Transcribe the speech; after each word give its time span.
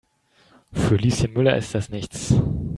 Für 0.73 0.95
Lieschen 0.95 1.33
Müller 1.33 1.55
ist 1.57 1.75
das 1.75 1.89
nichts. 1.91 2.33